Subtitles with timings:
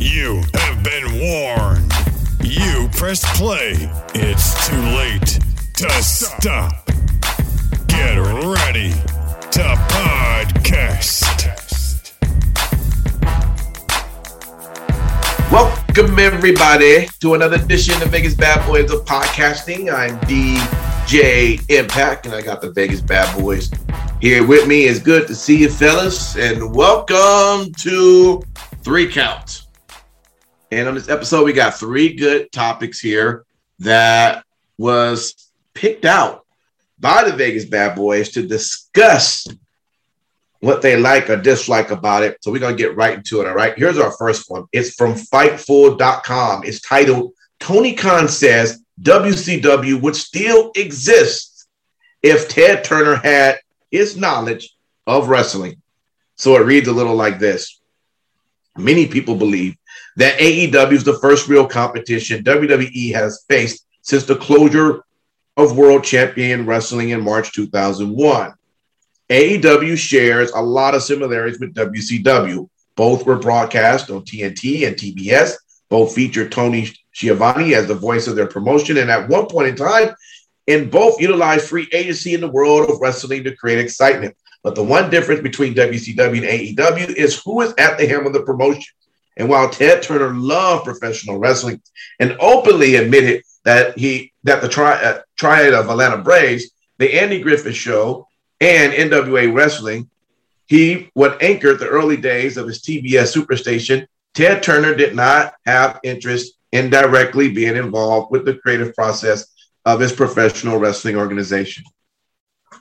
[0.00, 1.92] You have been warned.
[2.42, 3.74] You pressed play.
[4.14, 5.38] It's too late
[5.74, 6.86] to stop.
[7.86, 11.20] Get ready to podcast.
[15.52, 19.92] Welcome everybody to another edition of Vegas Bad Boys of Podcasting.
[19.92, 23.70] I'm DJ Impact, and I got the Vegas Bad Boys
[24.22, 24.84] here with me.
[24.84, 28.42] It's good to see you, fellas, and welcome to
[28.82, 29.66] Three Counts.
[30.70, 33.44] And on this episode, we got three good topics here
[33.80, 34.44] that
[34.78, 36.46] was picked out
[36.98, 39.46] by the Vegas Bad Boys to discuss
[40.60, 42.36] what they like or dislike about it.
[42.42, 43.48] So we're going to get right into it.
[43.48, 43.76] All right.
[43.76, 44.66] Here's our first one.
[44.72, 46.64] It's from Fightful.com.
[46.64, 51.66] It's titled Tony Khan says WCW would still exist
[52.22, 53.58] if Ted Turner had
[53.90, 55.80] his knowledge of wrestling.
[56.36, 57.80] So it reads a little like this
[58.76, 59.76] Many people believe
[60.16, 65.04] that AEW is the first real competition WWE has faced since the closure
[65.56, 68.54] of World Champion Wrestling in March 2001.
[69.28, 72.68] AEW shares a lot of similarities with WCW.
[72.96, 75.54] Both were broadcast on TNT and TBS.
[75.88, 78.98] Both featured Tony Schiavone as the voice of their promotion.
[78.98, 80.14] And at one point in time,
[80.66, 84.36] and both utilized free agency in the world of wrestling to create excitement.
[84.62, 88.32] But the one difference between WCW and AEW is who is at the helm of
[88.32, 88.82] the promotion.
[89.36, 91.80] And while Ted Turner loved professional wrestling
[92.18, 97.40] and openly admitted that he that the tri- uh, triad of Atlanta Braves, the Andy
[97.40, 98.26] Griffith Show,
[98.60, 100.08] and NWA Wrestling,
[100.66, 104.06] he would anchor the early days of his TBS superstation.
[104.34, 109.46] Ted Turner did not have interest in directly being involved with the creative process
[109.84, 111.84] of his professional wrestling organization.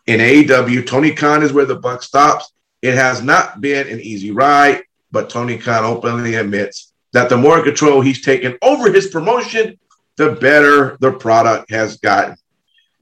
[0.06, 2.52] In AEW, Tony Khan is where the buck stops.
[2.82, 7.64] It has not been an easy ride, but Tony Khan openly admits that the more
[7.64, 9.80] control he's taken over his promotion,
[10.18, 12.36] the better the product has gotten.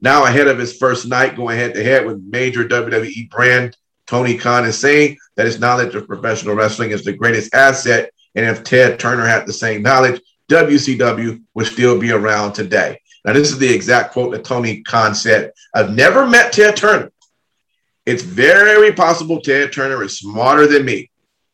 [0.00, 3.76] Now, ahead of his first night going head to head with major WWE brand,
[4.06, 8.10] Tony Khan is saying that his knowledge of professional wrestling is the greatest asset.
[8.34, 13.00] And if Ted Turner had the same knowledge, WCW would still be around today.
[13.24, 17.10] Now, this is the exact quote that Tony Khan said I've never met Ted Turner.
[18.06, 21.07] It's very possible Ted Turner is smarter than me,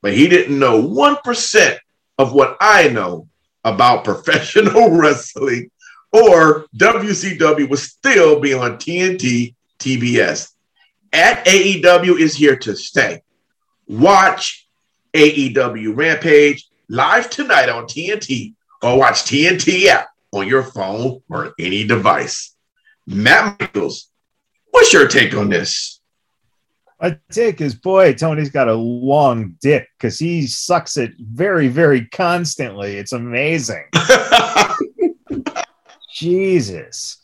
[0.05, 1.79] but he didn't know 1%
[2.19, 3.27] of what I know
[3.65, 5.71] about professional wrestling
[6.13, 10.53] or WCW was still be on TNT TBS.
[11.11, 13.23] At AEW is here to stay.
[13.89, 14.69] Watch
[15.15, 21.87] AEW Rampage live tonight on TNT or watch TNT app on your phone or any
[21.87, 22.55] device.
[23.07, 24.11] Matt Michaels,
[24.71, 25.94] what's your take on this?
[27.01, 32.07] My take is, boy, Tony's got a long dick because he sucks it very, very
[32.07, 32.97] constantly.
[32.97, 33.85] It's amazing.
[36.13, 37.19] Jesus.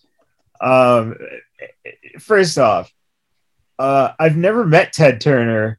[0.60, 1.16] Um,
[2.19, 2.92] first off,
[3.78, 5.78] uh, I've never met Ted Turner,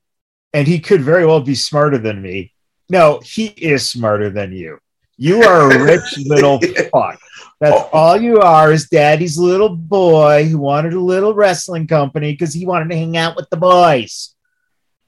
[0.53, 2.53] and he could very well be smarter than me.
[2.89, 4.79] No, he is smarter than you.
[5.17, 6.59] You are a rich little
[6.91, 7.19] fuck.
[7.61, 7.89] That's Oh.
[7.93, 12.65] all you are is daddy's little boy who wanted a little wrestling company because he
[12.65, 14.35] wanted to hang out with the boys.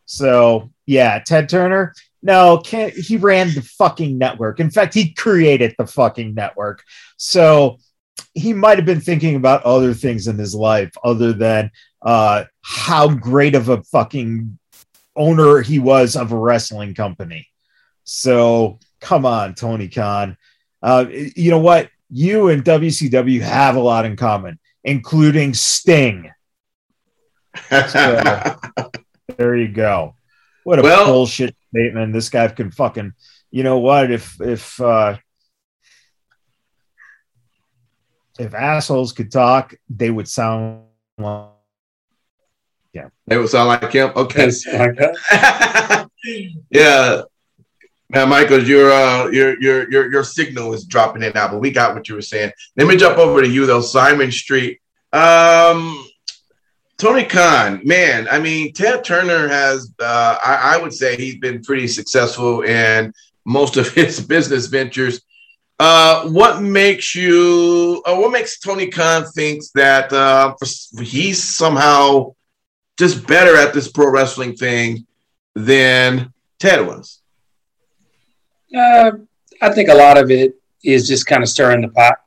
[0.05, 4.59] So, yeah, Ted Turner, no, can't, he ran the fucking network.
[4.61, 6.83] In fact, he created the fucking network.
[7.17, 7.79] So,
[8.35, 11.71] he might have been thinking about other things in his life other than
[12.03, 14.57] uh, how great of a fucking
[15.15, 17.47] owner he was of a wrestling company.
[18.03, 20.37] So come on, Tony Khan.
[20.81, 21.89] Uh, you know what?
[22.15, 26.29] You and WCW have a lot in common, including Sting.
[27.69, 28.55] So,
[29.37, 30.13] there you go.
[30.63, 32.13] What a Well- bullshit statement.
[32.13, 33.13] This guy can fucking.
[33.49, 34.11] You know what?
[34.11, 35.17] If if uh,
[38.39, 40.83] if assholes could talk, they would sound
[41.17, 41.49] like
[42.93, 43.09] yeah.
[43.25, 44.11] They would sound like him.
[44.15, 44.51] Okay.
[44.67, 45.13] Okay.
[46.69, 47.23] yeah.
[48.13, 51.71] Now, Michael, your uh, your your your your signal is dropping in now, but we
[51.71, 52.51] got what you were saying.
[52.77, 54.79] Let me jump over to you though, Simon Street.
[55.11, 56.07] Um,
[56.99, 61.63] Tony Khan, man, I mean, Ted Turner has, uh, I, I would say, he's been
[61.63, 63.13] pretty successful in
[63.45, 65.21] most of his business ventures.
[65.79, 68.03] Uh, what makes you?
[68.05, 70.53] Uh, what makes Tony Khan thinks that uh,
[71.01, 72.35] he's somehow
[72.99, 75.07] just better at this pro wrestling thing
[75.55, 77.22] than Ted was?
[78.73, 79.11] Uh,
[79.61, 82.17] I think a lot of it is just kind of stirring the pot.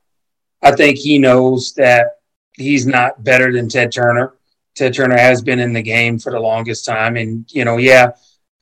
[0.63, 2.19] I think he knows that
[2.55, 4.35] he's not better than Ted Turner.
[4.75, 8.13] Ted Turner has been in the game for the longest time, and you know, yeah,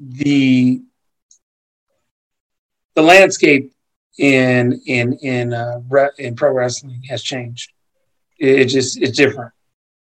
[0.01, 0.83] the
[2.95, 3.73] the landscape
[4.19, 5.81] in in in uh,
[6.19, 7.73] in pro wrestling has changed.
[8.39, 9.53] It, it just it's different,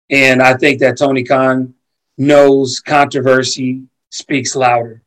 [0.09, 1.73] and I think that Tony Khan
[2.17, 5.03] knows controversy speaks louder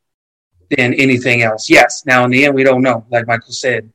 [0.71, 1.69] than anything else.
[1.69, 3.05] Yes, now in the end we don't know.
[3.11, 3.91] Like Michael said,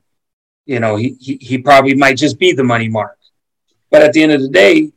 [0.64, 3.18] you know he he, he probably might just be the money mark,
[3.90, 4.92] but at the end of the day,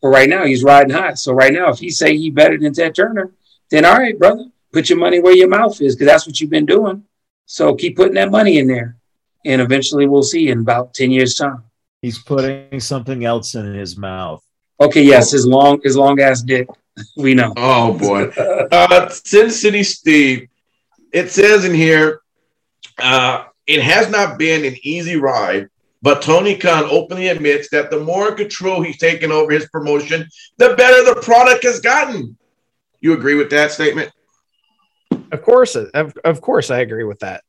[0.00, 1.14] for right now he's riding high.
[1.14, 3.32] So right now, if he say he better than Ted Turner,
[3.70, 6.50] then all right, brother, put your money where your mouth is because that's what you've
[6.50, 7.04] been doing.
[7.46, 8.96] So keep putting that money in there
[9.44, 11.64] and eventually we'll see in about 10 years time
[12.00, 14.44] he's putting something else in his mouth
[14.80, 16.68] okay yes his long his long ass dick
[17.16, 18.24] we know oh boy
[18.72, 20.48] uh sin city steve
[21.12, 22.20] it says in here
[22.98, 25.68] uh it has not been an easy ride
[26.02, 30.28] but Tony Khan openly admits that the more control he's taken over his promotion,
[30.58, 32.36] the better the product has gotten.
[33.00, 34.10] You agree with that statement?
[35.30, 37.44] Of course, of, of course, I agree with that.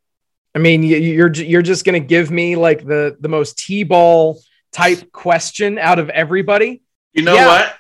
[0.56, 4.40] I mean, you're you're just going to give me like the the most t-ball
[4.72, 6.84] type question out of everybody.
[7.14, 7.48] You know yeah.
[7.48, 7.76] what?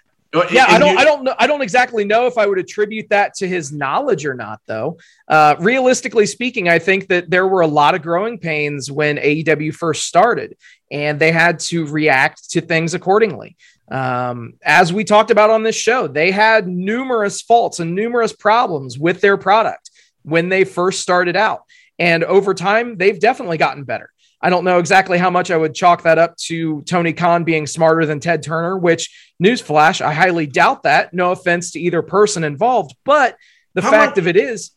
[0.52, 1.36] Yeah, I don't, I don't know.
[1.38, 4.98] I don't exactly know if I would attribute that to his knowledge or not, though.
[5.28, 9.76] Uh, realistically speaking, I think that there were a lot of growing pains when AEW
[9.76, 10.58] first started,
[10.90, 13.56] and they had to react to things accordingly.
[13.92, 18.98] Um, as we talked about on this show, they had numerous faults and numerous problems
[18.98, 19.92] with their product
[20.24, 21.62] when they first started out.
[22.00, 24.10] And over time, they've definitely gotten better.
[24.44, 27.66] I don't know exactly how much I would chalk that up to Tony Khan being
[27.66, 29.10] smarter than Ted Turner, which,
[29.42, 31.14] newsflash, I highly doubt that.
[31.14, 32.94] No offense to either person involved.
[33.06, 33.38] But
[33.74, 34.72] the how fact much, of it is,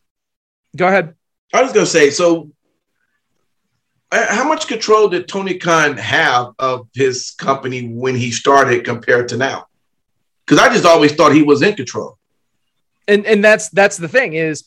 [0.77, 1.17] go ahead.
[1.53, 2.53] I was going to say, so
[4.13, 9.29] uh, how much control did Tony Khan have of his company when he started compared
[9.31, 9.67] to now?
[10.47, 12.19] Because I just always thought he was in control.
[13.09, 14.65] And and that's that's the thing is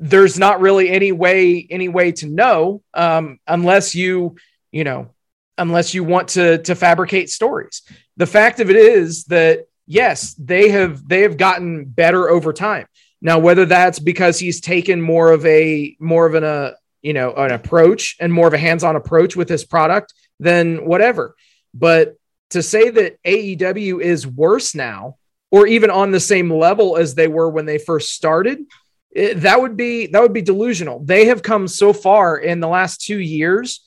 [0.00, 4.36] there's not really any way any way to know um, unless you
[4.72, 5.10] you know
[5.58, 7.82] unless you want to to fabricate stories.
[8.16, 12.86] The fact of it is that yes they have they have gotten better over time.
[13.20, 17.34] Now whether that's because he's taken more of a more of an uh, you know
[17.34, 21.36] an approach and more of a hands-on approach with his product then whatever.
[21.74, 22.16] But
[22.50, 25.18] to say that AEW is worse now
[25.50, 28.60] or even on the same level as they were when they first started
[29.12, 31.00] it, that would be that would be delusional.
[31.00, 33.80] They have come so far in the last two years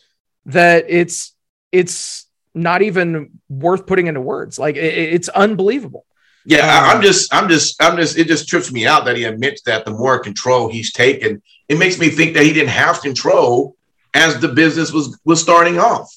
[0.45, 1.33] that it's
[1.71, 4.59] it's not even worth putting into words.
[4.59, 6.05] Like it, it's unbelievable.
[6.45, 8.17] Yeah, um, I'm just, I'm just, I'm just.
[8.17, 11.77] It just trips me out that he admits that the more control he's taken, it
[11.77, 13.77] makes me think that he didn't have control
[14.13, 16.13] as the business was was starting off.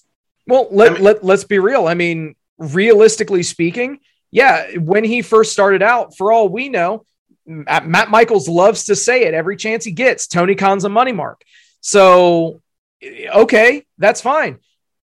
[0.49, 1.87] Well, let I mean, let let's be real.
[1.87, 4.01] I mean, realistically speaking,
[4.33, 7.07] yeah, when he first started out, for all we know,
[7.47, 10.27] Matt Michaels loves to say it every chance he gets.
[10.27, 11.43] Tony Khan's a money mark.
[11.81, 12.61] So,
[13.05, 14.59] okay, that's fine.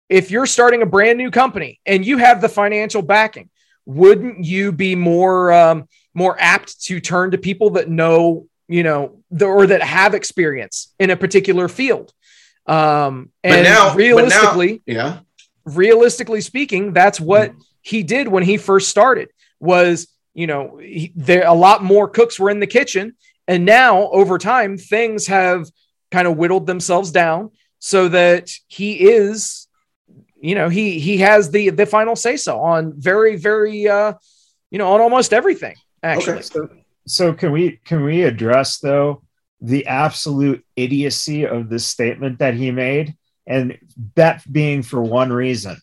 [0.09, 3.49] If you're starting a brand new company and you have the financial backing,
[3.87, 9.23] wouldn't you be more um, more apt to turn to people that know, you know,
[9.31, 12.13] the, or that have experience in a particular field?
[12.67, 15.19] Um, and now, realistically, now, yeah,
[15.65, 19.31] realistically speaking, that's what he did when he first started.
[19.59, 23.15] Was you know, he, there a lot more cooks were in the kitchen,
[23.47, 25.69] and now over time things have
[26.11, 29.67] kind of whittled themselves down so that he is,
[30.41, 34.15] you know, he he has the the final say so on very very uh,
[34.71, 36.35] you know, on almost everything actually.
[36.35, 36.43] Okay.
[36.43, 36.69] So,
[37.07, 39.23] so can we can we address though
[39.63, 43.15] the absolute idiocy of this statement that he made,
[43.47, 43.79] and
[44.17, 45.77] that being for one reason.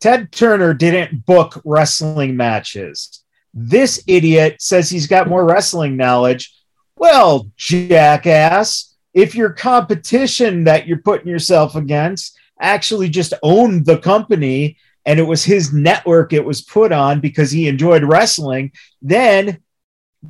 [0.00, 3.22] Ted Turner didn't book wrestling matches.
[3.58, 6.54] This idiot says he's got more wrestling knowledge.
[6.98, 14.76] Well, jackass, if your competition that you're putting yourself against actually just owned the company
[15.06, 19.62] and it was his network it was put on because he enjoyed wrestling, then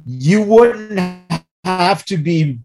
[0.04, 1.00] you wouldn't
[1.64, 2.60] have to be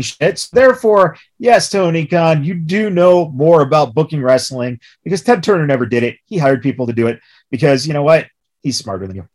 [0.00, 0.48] shit.
[0.52, 5.86] Therefore, yes, Tony Khan, you do know more about booking wrestling because Ted Turner never
[5.86, 6.18] did it.
[6.26, 7.18] He hired people to do it
[7.50, 8.28] because you know what?
[8.64, 9.28] He's smarter than you.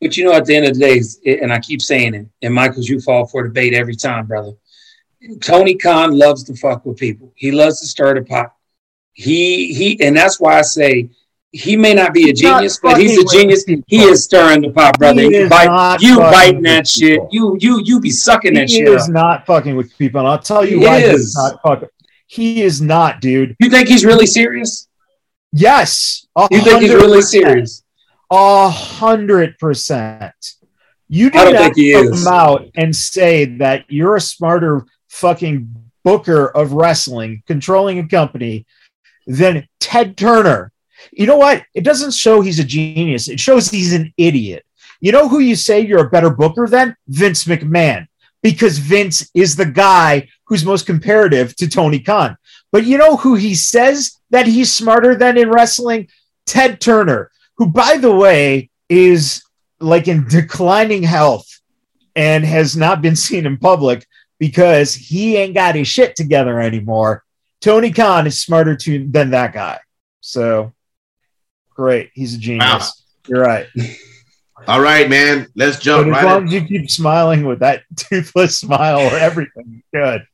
[0.00, 0.80] But you know, at the end of the
[1.24, 4.26] day, and I keep saying it, and Michaels, you fall for the bait every time,
[4.26, 4.52] brother.
[5.40, 7.32] Tony Khan loves to fuck with people.
[7.34, 8.54] He loves to stir the pot.
[9.14, 11.08] He he, and that's why I say
[11.52, 13.64] he may not be a genius, but he's a genius.
[13.86, 15.22] He is stirring the pot, brother.
[15.22, 17.20] You, bite, you biting that shit.
[17.30, 18.88] You you you be sucking that shit.
[18.88, 19.10] He is up.
[19.10, 20.20] not fucking with people.
[20.20, 21.20] And I'll tell you why He why is.
[21.20, 21.88] he's not fucking.
[22.26, 23.56] He is not, dude.
[23.60, 24.88] You think he's really serious?
[25.52, 26.26] Yes.
[26.36, 27.82] a You think he's really serious?
[28.30, 30.34] A hundred percent.
[31.08, 32.26] You do not think he come is.
[32.26, 38.66] out and say that you're a smarter fucking booker of wrestling, controlling a company,
[39.26, 40.72] than Ted Turner.
[41.12, 41.64] You know what?
[41.74, 43.28] It doesn't show he's a genius.
[43.28, 44.64] It shows he's an idiot.
[45.00, 46.96] You know who you say you're a better booker than?
[47.06, 48.08] Vince McMahon,
[48.42, 52.36] because Vince is the guy who's most comparative to Tony Khan.
[52.72, 56.08] But you know who he says that he's smarter than in wrestling?
[56.46, 59.42] Ted Turner, who, by the way, is
[59.80, 61.60] like in declining health
[62.14, 64.06] and has not been seen in public
[64.38, 67.24] because he ain't got his shit together anymore.
[67.60, 69.80] Tony Khan is smarter to, than that guy.
[70.20, 70.72] So
[71.70, 72.10] great.
[72.14, 72.64] He's a genius.
[72.64, 72.90] Wow.
[73.28, 73.66] You're right.
[74.68, 75.46] All right, man.
[75.54, 76.06] Let's jump.
[76.06, 76.48] But jump as right long in.
[76.48, 80.26] as you keep smiling with that toothless smile or everything, good.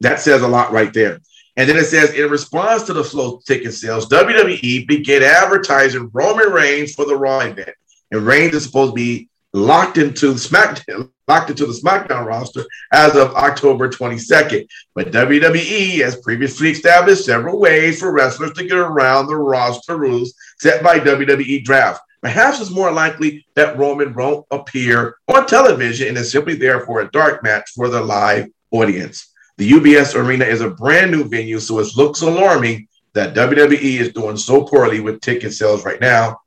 [0.00, 1.20] that says a lot right there.
[1.58, 6.50] And then it says, in response to the slow ticket sales, WWE began advertising Roman
[6.50, 7.74] Reigns for the Raw event.
[8.12, 13.16] And Reigns is supposed to be locked into SmackDown, locked into the SmackDown roster as
[13.16, 14.66] of October 22nd.
[14.94, 20.34] But WWE has previously established several ways for wrestlers to get around the roster rules
[20.58, 22.02] set by WWE Draft.
[22.22, 27.00] Perhaps it's more likely that Roman won't appear on television and is simply there for
[27.00, 29.32] a dark match for the live audience.
[29.58, 34.12] The UBS Arena is a brand new venue, so it looks alarming that WWE is
[34.12, 36.38] doing so poorly with ticket sales right now.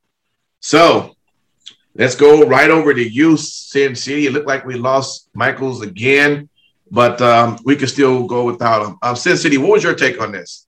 [0.60, 1.15] So
[1.98, 4.26] let's go right over to you, Sin City.
[4.26, 6.48] It looked like we lost Michaels again,
[6.90, 8.98] but um, we could still go without him.
[9.02, 10.66] Um, Sin City, what was your take on this?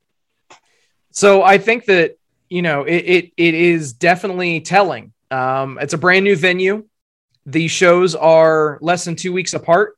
[1.11, 2.17] So I think that
[2.49, 5.13] you know it it, it is definitely telling.
[5.31, 6.87] Um, it's a brand new venue.
[7.47, 9.97] The shows are less than two weeks apart,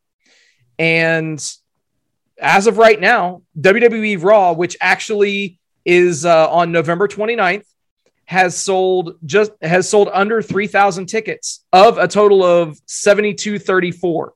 [0.78, 1.40] and
[2.40, 7.66] as of right now, WWE Raw, which actually is uh, on November 29th,
[8.30, 14.32] has sold just has sold under 3,000 tickets of a total of 7234.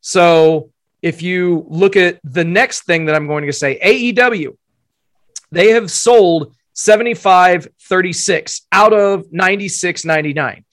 [0.00, 0.72] So
[1.02, 4.56] if you look at the next thing that I'm going to say, AEW,
[5.52, 10.64] they have sold 7536 out of 9699.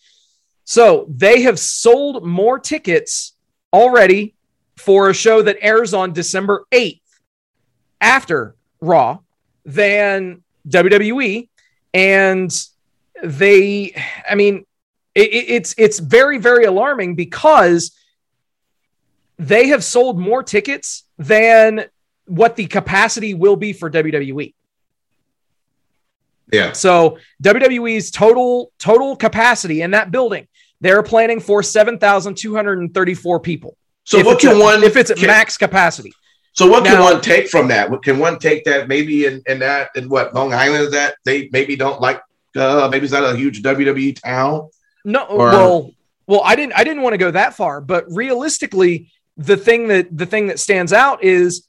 [0.63, 3.33] So they have sold more tickets
[3.71, 4.33] already
[4.77, 6.99] for a show that airs on December 8th
[8.01, 9.19] after Raw
[9.65, 11.49] than WWE.
[11.93, 12.51] And
[13.23, 13.95] they,
[14.29, 14.65] I mean,
[15.15, 17.91] it, it- it's it's very, very alarming because
[19.37, 21.85] they have sold more tickets than
[22.25, 24.53] what the capacity will be for WWE.
[26.51, 26.71] Yeah.
[26.73, 30.47] So WWE's total total capacity in that building,
[30.81, 33.77] they're planning for 7,234 people.
[34.03, 36.13] So if what it's can one if it's at can- max capacity.
[36.53, 37.89] So what can one take from that?
[37.89, 41.15] What can one take that maybe in, in that in what Long Island is that
[41.25, 42.21] they maybe don't like
[42.55, 44.69] uh maybe it's not a huge WWE town.
[45.03, 45.91] No, Or- well,
[46.27, 50.15] well, I didn't, I didn't want to go that far, but realistically, the thing that
[50.15, 51.67] the thing that stands out is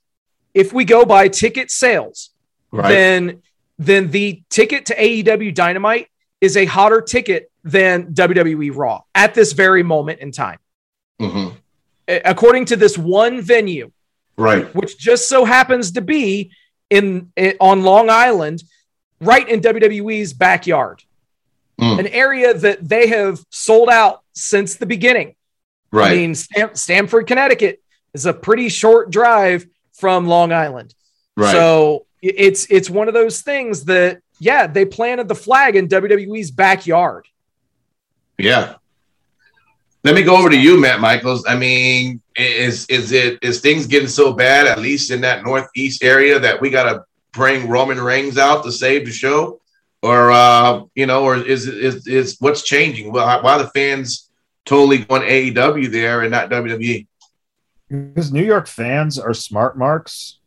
[0.52, 2.30] if we go by ticket sales,
[2.70, 3.42] then
[3.78, 6.08] then the ticket to AEW Dynamite
[6.40, 10.58] is a hotter ticket than WWE Raw at this very moment in time,
[11.20, 11.54] Mhm.
[12.06, 13.90] According to this one venue,
[14.36, 14.72] Right.
[14.74, 16.50] which just so happens to be
[16.90, 18.62] in, in on Long Island,
[19.20, 21.02] right in WWE's backyard,
[21.80, 21.98] Mm.
[21.98, 25.34] an area that they have sold out since the beginning.
[25.90, 26.12] Right.
[26.12, 30.94] I mean, Stam- Stamford, Connecticut is a pretty short drive from Long Island.
[31.36, 31.50] right.
[31.52, 36.50] So it's it's one of those things that yeah, they planted the flag in WWE's
[36.52, 37.26] backyard.
[38.38, 38.74] Yeah.
[40.04, 41.44] Let me go over to you, Matt Michaels.
[41.48, 46.02] I mean, is is it is things getting so bad, at least in that northeast
[46.04, 49.60] area, that we gotta bring Roman Reigns out to save the show?
[50.02, 53.12] Or uh, you know, or is is is what's changing?
[53.12, 54.28] Well, why are the fans
[54.66, 56.50] totally going AEW there and not?
[56.50, 57.06] WWE?
[57.88, 60.38] Because New York fans are smart marks.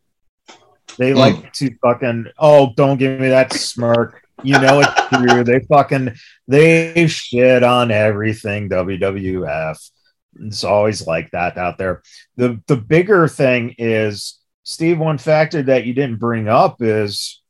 [0.99, 1.17] They Hmm.
[1.17, 4.21] like to fucking oh, don't give me that smirk.
[4.43, 5.43] You know it's true.
[5.43, 6.15] They fucking
[6.47, 9.91] they shit on everything WWF.
[10.39, 12.03] It's always like that out there.
[12.35, 17.41] The the bigger thing is Steve, one factor that you didn't bring up is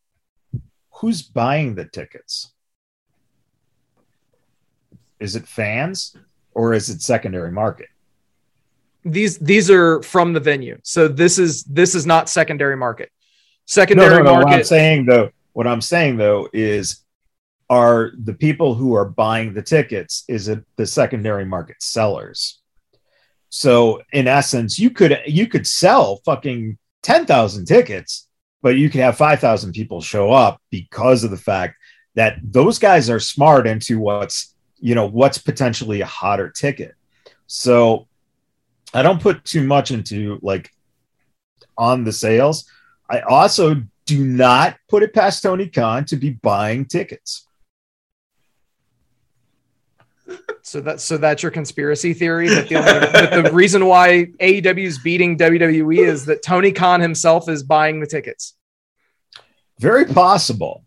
[0.91, 2.53] who's buying the tickets?
[5.20, 6.15] Is it fans
[6.53, 7.88] or is it secondary market?
[9.03, 13.10] These these are from the venue, so this is this is not secondary market.
[13.12, 14.36] No, Secondary no, no.
[14.36, 14.67] I'm market.
[14.67, 17.04] saying though, what I'm saying though is,
[17.68, 22.62] are the people who are buying the tickets is it the secondary market sellers?
[23.50, 28.28] So in essence, you could you could sell fucking ten thousand tickets,
[28.62, 31.78] but you could have five thousand people show up because of the fact
[32.14, 36.93] that those guys are smart into what's you know what's potentially a hotter ticket.
[37.48, 38.08] So
[38.93, 40.70] I don't put too much into like
[41.80, 42.70] on the sales.
[43.10, 47.46] I also do not put it past Tony Khan to be buying tickets.
[50.62, 54.84] So that so that's your conspiracy theory that the only, that the reason why AEW
[54.84, 58.56] is beating WWE is that Tony Khan himself is buying the tickets.
[59.80, 60.84] Very possible.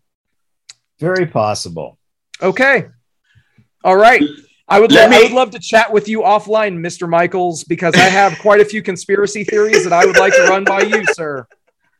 [0.99, 1.97] Very possible.
[2.41, 2.89] Okay.
[3.83, 4.21] All right.
[4.67, 7.09] I would, Let lo- I would love to chat with you offline, Mr.
[7.09, 10.63] Michaels, because I have quite a few conspiracy theories that I would like to run
[10.63, 11.47] by you, sir.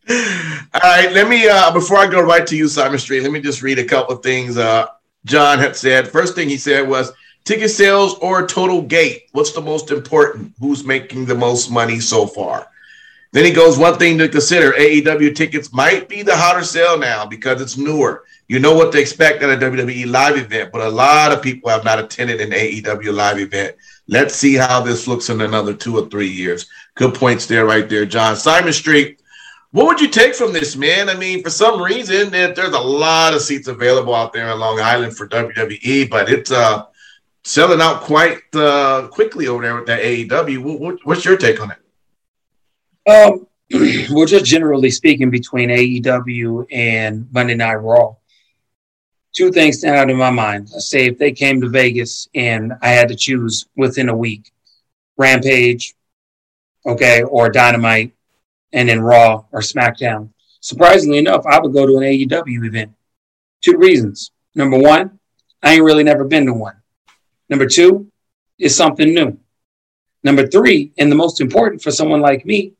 [0.09, 3.41] All right, let me uh before I go right to you, Simon Street, let me
[3.41, 4.87] just read a couple of things uh
[5.25, 6.07] John had said.
[6.07, 7.11] First thing he said was
[7.43, 9.23] ticket sales or total gate.
[9.31, 10.53] What's the most important?
[10.59, 12.67] Who's making the most money so far?
[13.33, 17.25] Then he goes, one thing to consider AEW tickets might be the hotter sale now
[17.25, 18.25] because it's newer.
[18.49, 21.69] You know what to expect at a WWE live event, but a lot of people
[21.69, 23.77] have not attended an AEW live event.
[24.09, 26.67] Let's see how this looks in another two or three years.
[26.95, 28.35] Good points there, right there, John.
[28.35, 29.20] Simon Street,
[29.71, 31.10] what would you take from this, man?
[31.10, 34.60] I mean, for some reason, there- there's a lot of seats available out there in
[34.60, 36.86] Long Island for WWE, but it's uh,
[37.43, 40.60] selling out quite uh, quickly over there with that AEW.
[40.60, 41.77] What, what, what's your take on it?
[43.10, 43.47] Um,
[44.13, 48.15] well, just generally speaking, between AEW and Monday Night Raw,
[49.34, 50.69] two things stand out in my mind.
[50.73, 54.51] Let's say if they came to Vegas and I had to choose within a week,
[55.17, 55.95] Rampage,
[56.86, 58.13] okay, or Dynamite,
[58.73, 60.29] and then Raw or SmackDown.
[60.62, 62.91] Surprisingly enough, I would go to an AEW event.
[63.62, 64.31] Two reasons.
[64.55, 65.19] Number one,
[65.63, 66.75] I ain't really never been to one.
[67.49, 68.12] Number two,
[68.60, 69.38] it's something new.
[70.23, 72.73] Number three, and the most important for someone like me,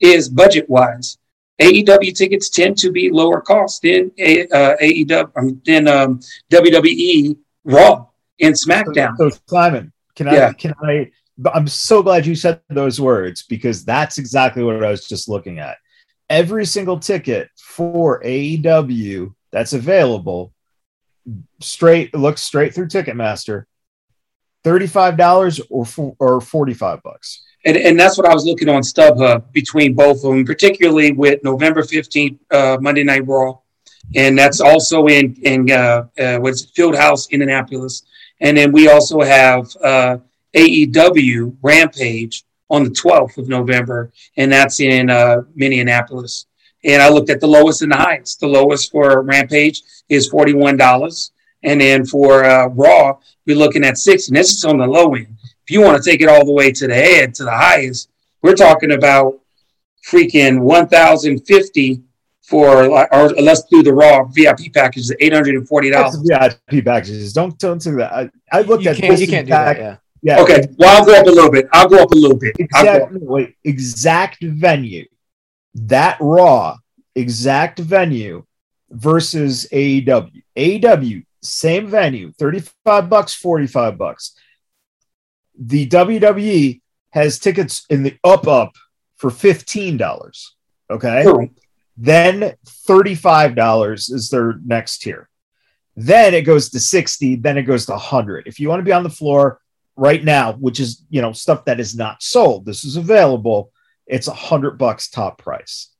[0.00, 1.18] is budget wise.
[1.60, 7.36] AEW tickets tend to be lower cost than A- uh, AEW um, than um, WWE
[7.64, 8.06] Raw
[8.40, 9.16] and SmackDown.
[9.16, 10.52] So, Simon, can I Yeah.
[10.52, 11.10] can I
[11.52, 15.58] I'm so glad you said those words because that's exactly what I was just looking
[15.58, 15.78] at.
[16.28, 20.52] Every single ticket for AEW that's available
[21.60, 23.64] straight looks straight through Ticketmaster.
[24.64, 27.42] $35 or fo- or 45 bucks.
[27.64, 31.42] And, and that's what I was looking on StubHub between both of them, particularly with
[31.42, 33.58] November 15th, uh, Monday Night Raw.
[34.14, 38.04] And that's also in, in uh, uh, what's Fieldhouse, Indianapolis.
[38.40, 40.18] And then we also have uh,
[40.54, 46.46] AEW Rampage on the 12th of November, and that's in uh, Minneapolis.
[46.84, 48.40] And I looked at the lowest and the highest.
[48.40, 51.30] The lowest for Rampage is $41.
[51.64, 55.14] And then for uh, Raw, we're looking at 60 And this is on the low
[55.14, 57.50] end if you want to take it all the way to the head to the
[57.50, 58.08] highest,
[58.40, 59.38] we're talking about
[60.06, 62.02] freaking 1050
[62.40, 66.16] for like, or let's do the raw VIP package, eight hundred and forty dollars.
[66.24, 67.34] VIP packages.
[67.34, 68.10] Don't don't do that.
[68.14, 70.00] I, I looked You at can't, this you can't do pack- that.
[70.22, 70.40] Yeah.
[70.40, 71.68] Okay, well I'll go up a little bit.
[71.72, 72.56] I'll go up a little bit.
[72.74, 75.06] I'll Exact, wait, exact venue.
[75.74, 76.76] That Raw,
[77.14, 78.44] exact venue
[78.90, 80.42] versus AEW.
[80.56, 84.34] AEW, same venue, 35 bucks, 45 bucks.
[85.58, 88.74] The WWE has tickets in the up up
[89.16, 90.48] for $15.
[90.90, 91.22] Okay.
[91.22, 91.50] True.
[91.96, 95.28] Then $35 is their next tier.
[95.96, 98.46] Then it goes to 60, then it goes to 100.
[98.46, 99.60] If you want to be on the floor
[99.98, 103.72] right now, which is, you know, stuff that is not sold, this is available,
[104.06, 105.90] it's a 100 bucks top price.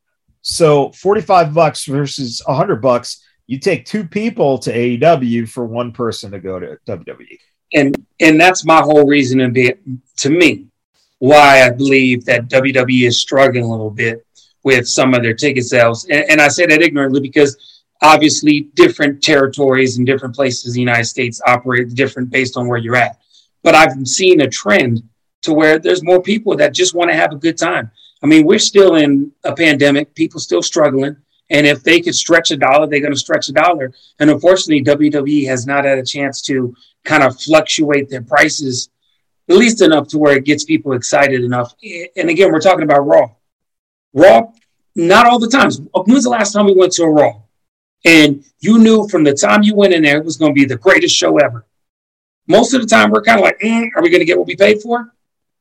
[0.41, 5.93] So 45 bucks versus a 100 bucks, you take two people to AEW for one
[5.93, 6.79] person to go to.
[6.87, 7.39] WWE.
[7.75, 9.75] and and that's my whole reason to be
[10.19, 10.67] to me
[11.19, 14.25] why I believe that WWE is struggling a little bit
[14.63, 19.23] with some of their ticket sales, and, and I say that ignorantly because obviously different
[19.23, 23.19] territories and different places in the United States operate different based on where you're at.
[23.69, 25.03] But I've seen a trend
[25.43, 27.91] to where there's more people that just want to have a good time.
[28.23, 31.19] I mean, we're still in a pandemic, people still struggling.
[31.51, 33.93] And if they could stretch a dollar, they're going to stretch a dollar.
[34.21, 38.89] And unfortunately, WWE has not had a chance to kind of fluctuate their prices
[39.51, 41.75] at least enough to where it gets people excited enough.
[42.17, 43.33] And again, we're talking about Raw.
[44.15, 44.51] Raw,
[44.97, 45.83] not all the times.
[45.93, 47.43] When's the last time we went to a Raw?
[48.07, 50.65] And you knew from the time you went in there, it was going to be
[50.65, 51.67] the greatest show ever.
[52.49, 54.47] Most of the time, we're kind of like, mm, are we going to get what
[54.47, 55.13] we paid for?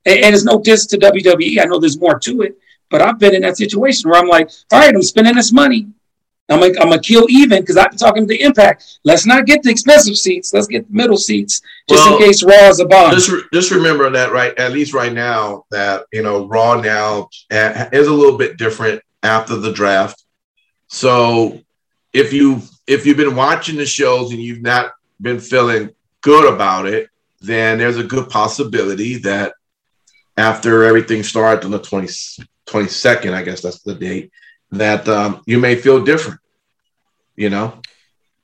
[0.06, 1.62] And, and it's no diss to WWE.
[1.62, 2.58] I know there's more to it,
[2.90, 5.88] but I've been in that situation where I'm like, all right, I'm spending this money.
[6.50, 9.00] I'm like, I'm gonna kill even because I've been talking to the Impact.
[9.04, 10.54] Let's not get the expensive seats.
[10.54, 13.12] Let's get the middle seats just Well, in case Raw is a bomb.
[13.12, 17.28] Just re- just remember that right at least right now that you know Raw now
[17.52, 20.24] uh, is a little bit different after the draft.
[20.88, 21.60] So
[22.14, 25.90] if you if you've been watching the shows and you've not been feeling
[26.28, 27.10] good about it,
[27.40, 29.54] then there's a good possibility that
[30.36, 32.08] after everything starts on the 20,
[32.68, 34.32] 22nd, I guess that's the date,
[34.72, 36.42] that um, you may feel different.
[37.38, 37.80] You know,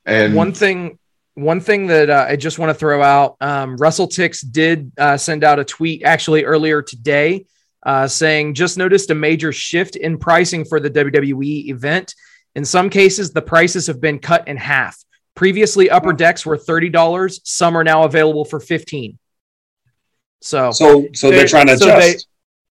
[0.05, 0.97] and one thing
[1.33, 5.43] one thing that uh, I just want to throw out, um, WrestleTix did uh, send
[5.43, 7.47] out a tweet actually earlier today
[7.85, 12.13] uh, saying, just noticed a major shift in pricing for the WWE event.
[12.55, 14.95] In some cases, the prices have been cut in half.
[15.35, 17.39] Previously, upper decks were $30.
[17.43, 19.17] Some are now available for 15
[20.41, 22.27] So, so, so they're, They're- trying to so adjust.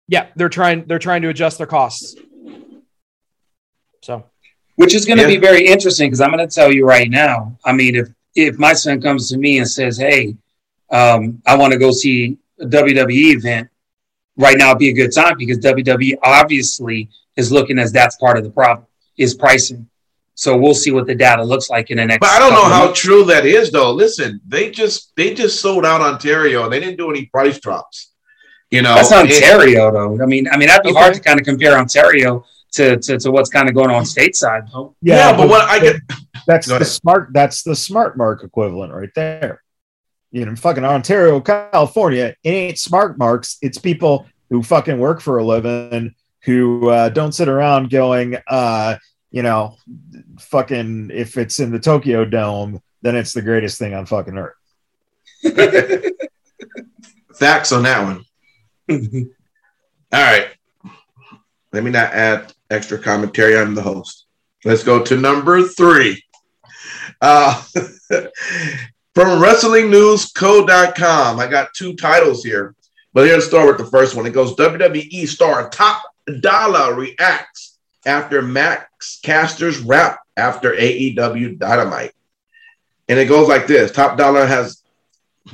[0.08, 2.16] yeah, they're trying, they're trying to adjust their costs.
[4.02, 4.24] So,
[4.76, 5.36] which is going to Yeah.
[5.36, 7.58] be very interesting because I'm going to tell you right now.
[7.66, 10.36] I mean, if if my son comes to me and says, "Hey,
[10.90, 13.68] um, I want to go see a WWE event,"
[14.38, 18.38] right now would be a good time because WWE obviously is looking as that's part
[18.38, 19.90] of the problem is pricing.
[20.40, 22.22] So we'll see what the data looks like in the next.
[22.22, 23.02] But I don't know how months.
[23.02, 23.92] true that is, though.
[23.92, 28.14] Listen, they just they just sold out Ontario and they didn't do any price drops.
[28.72, 30.24] You know, That's And- Ontario, though.
[30.24, 31.00] I mean, I mean that'd be Okay.
[31.02, 34.72] hard to kind of compare Ontario to, to to what's kind of going on stateside.
[34.72, 34.96] Though.
[35.02, 35.98] Yeah, but what I get,
[36.48, 39.62] that's the smart that's the smart mark equivalent right there.
[40.32, 43.58] You know, fucking Ontario, California, it ain't smart marks.
[43.62, 48.96] It's people who fucking work for a living who uh, don't sit around going, uh,
[49.32, 49.76] you know,
[50.40, 54.56] fucking if it's in the Tokyo Dome, then it's the greatest thing on fucking earth.
[57.36, 58.26] facts on that one.
[60.12, 60.48] All right,
[61.72, 63.58] let me not add extra commentary.
[63.58, 64.26] I'm the host.
[64.66, 66.24] Let's go to number three.
[67.22, 67.54] Uh,
[69.14, 72.76] from WrestlingNewsCo.com, I got two titles here,
[73.14, 74.26] but here's start with the first one.
[74.26, 76.02] It goes WWE star Top
[76.42, 77.69] Dolla reacts
[78.10, 82.14] after Max Caster's rap after AEW Dynamite.
[83.08, 84.84] And it goes like this Top Dolla has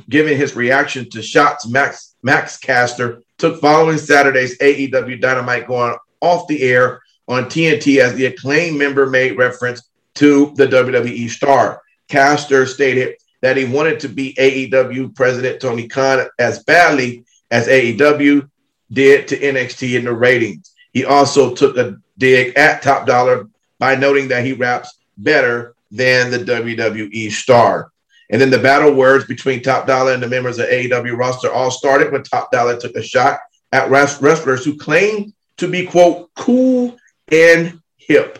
[0.09, 6.47] given his reaction to shots Max Max Caster took following Saturday's AEW Dynamite going off
[6.47, 11.81] the air on TNT as the acclaimed member made reference to the WWE star.
[12.07, 18.49] Caster stated that he wanted to be AEW president Tony Khan as badly as AEW
[18.91, 20.71] did to NXT in the ratings.
[20.93, 23.45] He also took a dig at Top Dolla
[23.79, 27.91] by noting that he raps better than the WWE star.
[28.29, 31.71] And then the battle words between Top Dolla and the members of AEW roster all
[31.71, 33.39] started when Top Dolla took a shot
[33.71, 36.97] at wres- wrestlers who claimed to be, quote, cool
[37.31, 38.39] and hip,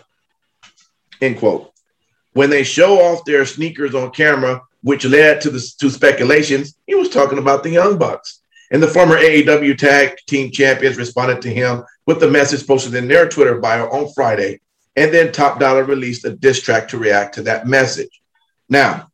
[1.20, 1.72] end quote.
[2.32, 6.94] When they show off their sneakers on camera, which led to the to speculations, he
[6.94, 8.40] was talking about the Young Bucks.
[8.70, 13.08] And the former AEW tag team champions responded to him with the message posted in
[13.08, 14.60] their Twitter bio on Friday.
[14.94, 18.22] And then Top Dolla released a diss track to react to that message.
[18.68, 19.08] Now,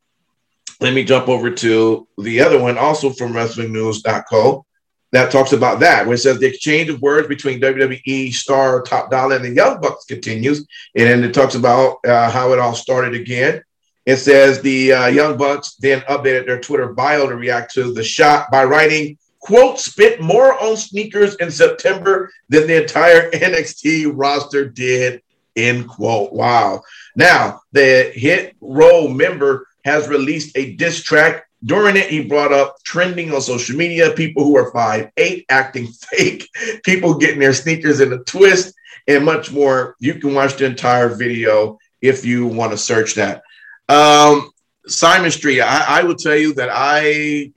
[0.80, 4.66] let me jump over to the other one, also from WrestlingNews.co,
[5.12, 9.10] that talks about that, where it says the exchange of words between WWE star Top
[9.10, 10.66] Dolla and the Young Bucks continues.
[10.96, 13.62] And then it talks about uh, how it all started again.
[14.06, 18.02] It says the uh, Young Bucks then updated their Twitter bio to react to the
[18.02, 24.66] shot by writing, quote, spent more on sneakers in September than the entire NXT roster
[24.66, 25.20] did,
[25.56, 26.32] end quote.
[26.32, 26.82] Wow.
[27.14, 31.46] Now, the Hit Row member has released a diss track.
[31.64, 35.86] During it, he brought up trending on social media people who are five eight acting
[36.10, 36.48] fake,
[36.84, 38.74] people getting their sneakers in a twist,
[39.06, 39.96] and much more.
[39.98, 43.42] You can watch the entire video if you want to search that.
[43.88, 44.50] Um,
[44.86, 47.52] Simon Street, I, I would tell you that I,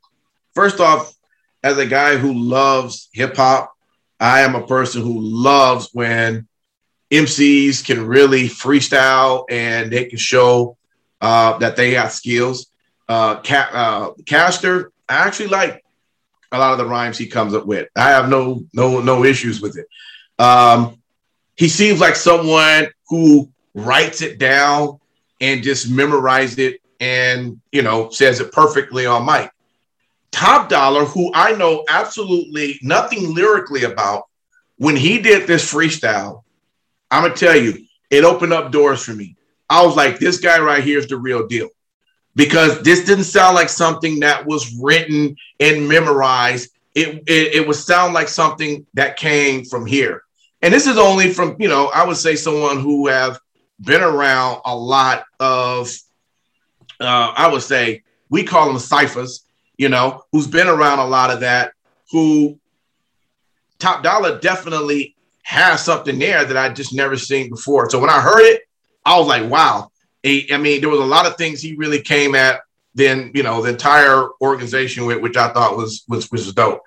[0.54, 1.14] first off,
[1.65, 3.73] as a guy who loves hip hop,
[4.19, 6.47] I am a person who loves when
[7.12, 10.78] MCs can really freestyle and they can show
[11.21, 12.67] uh, that they have skills.
[13.10, 15.84] Uh, Ca- uh, Caster, I actually like
[16.51, 17.89] a lot of the rhymes he comes up with.
[17.95, 19.88] I have no no no issues with it.
[20.38, 21.01] Um,
[21.56, 24.99] he seems like someone who writes it down
[25.41, 29.49] and just memorized it and you know says it perfectly on mic.
[30.36, 34.24] Top Dolla, who I know absolutely nothing lyrically about,
[34.76, 36.43] when he did this freestyle,
[37.10, 39.38] I'm gonna tell you, it opened up doors for me.
[39.69, 41.69] I was like, this guy right here is the real deal.
[42.36, 46.69] Because this didn't sound like something that was written and memorized.
[46.93, 50.21] It, it, it would sound like something that came from here.
[50.62, 53.39] And this is only from, you know, I would say someone who have
[53.80, 55.89] been around a lot of,
[57.00, 59.45] uh, I would say, we call them ciphers,
[59.78, 61.74] you know, who's been around a lot of that,
[62.12, 62.60] who
[63.80, 67.90] Top Dolla definitely has something there that I just never seen before.
[67.90, 68.64] So when I heard it,
[69.06, 69.92] I was like, wow.
[70.24, 72.62] He, I mean, there was a lot of things he really came at.
[72.96, 76.82] Then you know the entire organization with, which I thought was was was dope.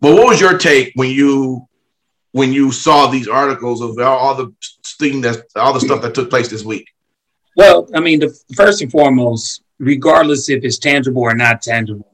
[0.00, 1.68] But what was your take when you
[2.32, 6.30] when you saw these articles of all the thing that all the stuff that took
[6.30, 6.88] place this week?
[7.56, 12.09] Well, I mean, the first and foremost, regardless if it's tangible or not tangible,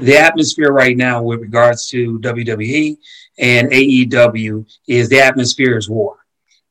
[0.00, 2.96] the atmosphere right now with regards to WWE
[3.38, 6.18] and AEW is the atmosphere is war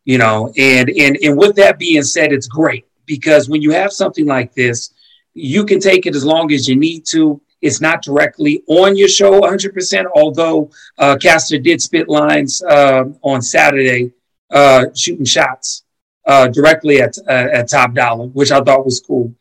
[0.03, 3.91] you know and and and with that being said it's great because when you have
[3.91, 4.93] something like this
[5.35, 7.39] you can take it as long as you need to.
[7.61, 13.41] It's not directly on your show 100% although uh, caster did spit lines uh, on
[13.41, 14.11] saturday
[14.51, 15.83] uh, shooting shots
[16.27, 19.33] uh, directly at, uh, at top dolla which i thought was cool.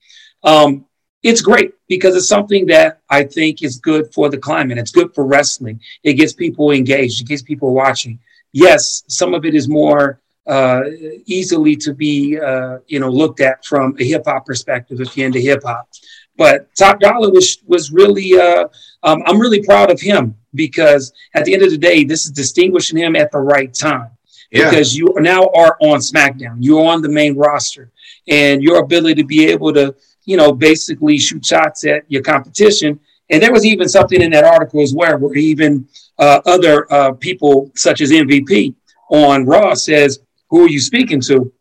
[0.42, 0.86] Um,
[1.24, 5.12] it's great because it's something that i think is good for the climate it's good
[5.14, 8.18] for wrestling it gets people engaged it gets people watching
[8.52, 10.82] yes some of it is more uh,
[11.26, 15.26] easily to be uh, you know looked at from a hip hop perspective if you're
[15.26, 15.88] into hip hop.
[16.36, 18.68] But Top Dolla was was really uh,
[19.02, 22.30] um, I'm really proud of him because at the end of the day, this is
[22.30, 24.10] distinguishing him at the right time.
[24.50, 24.70] Yeah.
[24.70, 27.90] Because you now are on SmackDown, you're on the main roster,
[28.28, 32.98] and your ability to be able to you know basically shoot shots at your competition.
[33.30, 37.12] And there was even something in that article as well, where even uh, other uh,
[37.12, 38.74] people such as MVP
[39.10, 40.20] on Raw says
[40.54, 41.52] who are you speaking to?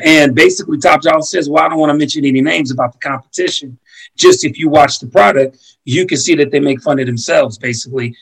[0.00, 2.98] And basically, Top Dolla says, Well, I don't want to mention any names about the
[2.98, 3.78] competition.
[4.16, 7.58] Just if you watch the product, you can see that they make fun of themselves,
[7.58, 8.16] basically.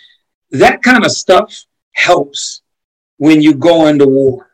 [0.51, 2.63] That kind of stuff helps
[3.17, 4.51] when you go into war.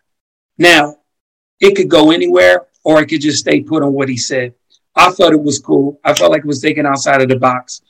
[0.59, 0.97] Now,
[1.59, 4.55] it could go anywhere or it could just stay put on what he said.
[4.97, 6.01] I thought it was cool.
[6.03, 7.83] I felt like it was thinking outside of the box.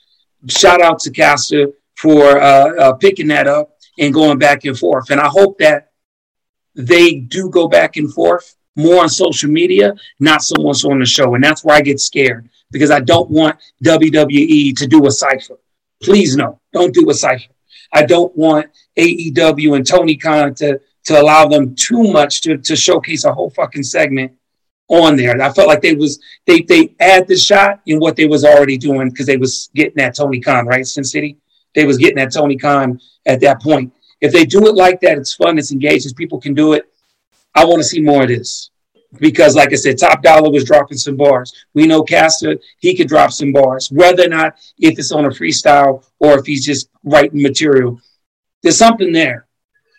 [0.48, 5.10] Shout out to Caster for uh, uh, picking that up and going back and forth.
[5.10, 5.92] And I hope that
[6.74, 11.06] they do go back and forth more on social media, not so much on the
[11.06, 11.34] show.
[11.34, 15.58] And that's where I get scared because I don't want WWE to do a cipher.
[16.02, 17.52] Please no, don't do a cipher.
[17.92, 18.66] I don't want
[18.98, 23.50] AEW and Tony Khan to, to allow them too much to, to showcase a whole
[23.50, 24.32] fucking segment
[24.88, 25.32] on there.
[25.32, 28.44] And I felt like they was they they add the shot in what they was
[28.44, 30.86] already doing because they was getting at Tony Khan, right?
[30.86, 31.36] Sin City.
[31.74, 33.92] They was getting at Tony Khan at that point.
[34.20, 36.90] If they do it like that, it's fun, it's engaged, people can do it.
[37.54, 38.70] I want to see more of this
[39.18, 41.52] because, like I said, Top Dolla was dropping some bars.
[41.74, 45.30] We know Caster, he could drop some bars, whether or not if it's on a
[45.30, 48.00] freestyle or if he's just writing material.
[48.62, 49.45] There's something there.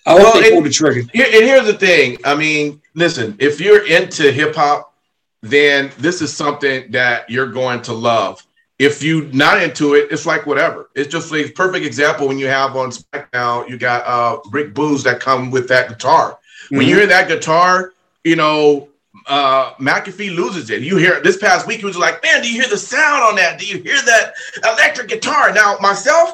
[0.08, 1.02] I well, they pull the trigger.
[1.02, 2.18] And here's the thing.
[2.24, 4.94] I mean, listen, if you're into hip hop,
[5.42, 8.44] then this is something that you're going to love.
[8.80, 10.90] if you're not into it, it's like whatever.
[10.96, 15.04] It's just a perfect example when you have on SmackDown, you got uh Rick Boogs
[15.04, 16.32] that come with that guitar.
[16.66, 16.78] Mm-hmm.
[16.78, 17.94] When you hear that guitar,
[18.24, 18.90] you know,
[19.26, 20.84] uh McAfee loses it.
[20.84, 23.36] You hear this past week, he was like, Man, do you hear the sound on
[23.36, 23.60] that?
[23.60, 25.52] Do you hear that electric guitar?
[25.54, 26.34] Now, myself,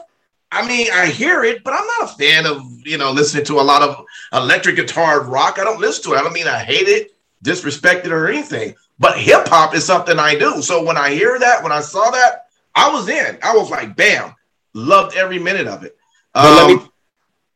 [0.53, 3.59] I mean, I hear it, but I'm not a fan of, you know, listening to
[3.59, 5.57] a lot of electric guitar rock.
[5.59, 6.19] I don't listen to it.
[6.19, 7.11] I don't mean I hate it,
[7.41, 8.75] disrespect it, or anything.
[8.99, 10.61] But hip hop is something I do.
[10.61, 13.37] So when I hear that, when I saw that, I was in.
[13.43, 14.33] I was like, bam,
[14.73, 15.97] loved every minute of it.
[16.35, 16.89] Um, let, me, um,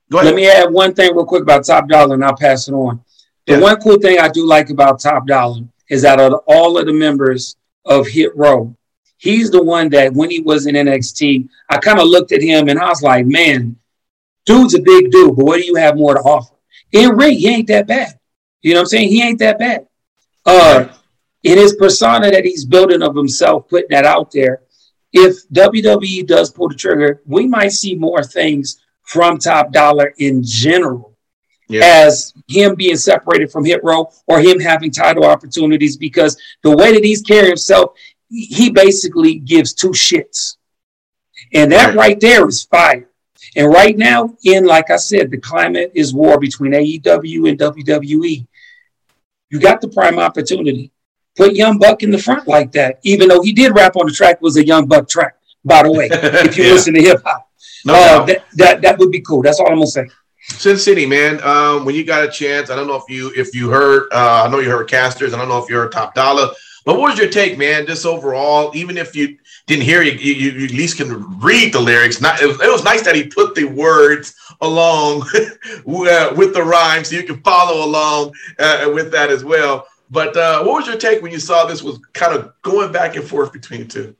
[0.09, 3.03] let me add one thing real quick about Top Dolla, and I'll pass it on.
[3.45, 3.61] The yeah.
[3.61, 6.93] one cool thing I do like about Top Dolla is that of all of the
[6.93, 7.55] members
[7.85, 8.75] of Hit Row,
[9.17, 12.69] he's the one that when he was in NXT, I kind of looked at him
[12.69, 13.77] and I was like, man,
[14.45, 16.55] dude's a big dude, but what do you have more to offer?
[16.91, 18.19] In ring, he ain't that bad.
[18.61, 19.09] You know what I'm saying?
[19.09, 19.87] He ain't that bad.
[20.45, 20.87] Uh,
[21.43, 24.61] in his persona that he's building of himself, putting that out there,
[25.13, 30.43] if WWE does pull the trigger, we might see more things from Top Dolla in
[30.43, 31.17] general
[31.69, 31.81] yeah.
[31.83, 36.93] as him being separated from Hit Row or him having title opportunities because the way
[36.93, 37.93] that he's carrying himself,
[38.29, 40.57] he basically gives two shits.
[41.53, 43.09] And that right, there is fire.
[43.55, 48.47] And right now, in like I said, the climate is war between AEW and WWE.
[49.49, 50.91] You got the prime opportunity
[51.37, 54.11] put Young Buck in the front like that, even though he did rap on the
[54.11, 56.71] track was a Young Buck track, by the way, if you yeah.
[56.71, 57.49] listen to hip hop.
[57.85, 59.41] No uh, that, that, that would be cool.
[59.41, 60.09] That's all I'm gonna say.
[60.49, 61.41] Sin City, man.
[61.43, 64.07] Um, when you got a chance, I don't know if you if you heard.
[64.11, 65.33] Uh, I know you heard Casters.
[65.33, 66.53] I don't know if you heard Top Dolla.
[66.87, 67.85] But what was your take, man?
[67.85, 71.81] Just overall, even if you didn't hear, you, you, you at least can read the
[71.81, 72.21] lyrics.
[72.21, 76.63] Not, it was, it was nice that he put the words along uh, with the
[76.65, 79.85] rhyme, so you can follow along uh, with that as well.
[80.09, 83.17] But uh, what was your take when you saw this was kind of going back
[83.17, 84.15] and forth between the two?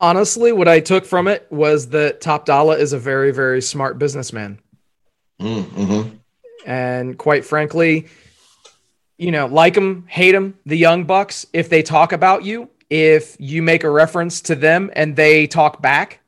[0.00, 3.98] Honestly, what I took from it was that Top Dolla is a very, very smart
[3.98, 4.58] businessman.
[5.38, 6.16] Mm-hmm.
[6.64, 8.06] And quite frankly,
[9.18, 13.36] you know, like them, hate them, the Young Bucks, if they talk about you, if
[13.38, 16.20] you make a reference to them and they talk back,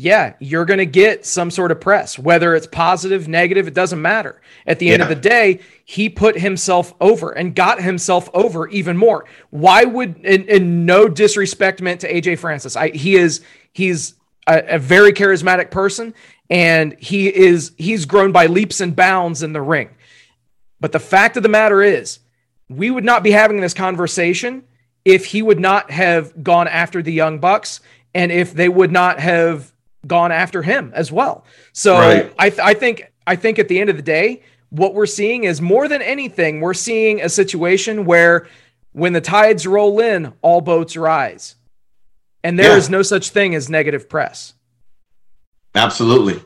[0.00, 4.00] yeah, you're going to get some sort of press, whether it's positive, negative, it doesn't
[4.00, 4.40] matter.
[4.64, 4.92] At the yeah.
[4.92, 9.24] end of the day, he put himself over and got himself over even more.
[9.50, 13.40] Why would, and, and no disrespect meant to AJ Francis, I, he is,
[13.72, 14.14] he's
[14.46, 16.14] a, a very charismatic person
[16.48, 19.90] and he is, he's grown by leaps and bounds in the ring.
[20.80, 22.20] But the fact of the matter is,
[22.68, 24.64] we would not be having this conversation
[25.04, 27.80] if he would not have gone after the Young Bucks
[28.14, 29.72] and if they would not have
[30.06, 31.44] gone after him as well.
[31.72, 32.32] So right.
[32.38, 35.44] I, th- I think I think at the end of the day, what we're seeing
[35.44, 38.48] is more than anything, we're seeing a situation where
[38.92, 41.56] when the tides roll in, all boats rise.
[42.42, 42.76] And there yeah.
[42.76, 44.54] is no such thing as negative press.
[45.74, 46.42] Absolutely.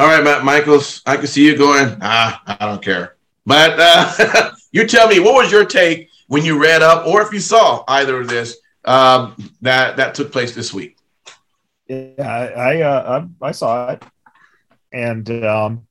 [0.00, 3.16] All right, Matt Michaels, I can see you going, ah, I don't care.
[3.44, 7.34] But uh, you tell me, what was your take when you read up, or if
[7.34, 10.96] you saw either of this um, that that took place this week?
[11.86, 14.02] Yeah, I I, uh, I, I saw it,
[14.90, 15.86] and um,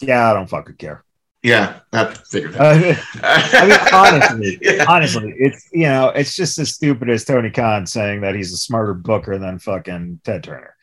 [0.00, 1.04] yeah, I don't fucking care.
[1.42, 2.98] Yeah, I figured that.
[3.22, 4.86] I mean, honestly, yeah.
[4.88, 8.56] honestly, it's you know, it's just as stupid as Tony Khan saying that he's a
[8.56, 10.73] smarter booker than fucking Ted Turner.